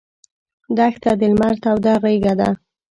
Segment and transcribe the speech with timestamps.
[0.77, 2.49] دښته د لمر توده غېږه ده.